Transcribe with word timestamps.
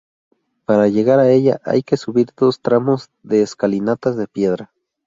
Para 0.65 0.87
llegar 0.87 1.19
a 1.19 1.29
ella 1.29 1.61
hay 1.63 1.83
que 1.83 1.95
subir 1.95 2.31
dos 2.35 2.59
tramos 2.59 3.11
de 3.21 3.43
escalinatas 3.43 4.15
de 4.17 4.27
piedra. 4.27 4.73